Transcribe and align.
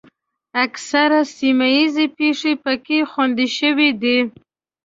اکثره 0.65 1.19
سیمه 1.37 1.67
ییزې 1.75 2.05
پېښې 2.17 2.53
پکې 2.63 2.97
خوندي 3.11 3.47
شوې 3.57 3.89
دي. 4.01 4.17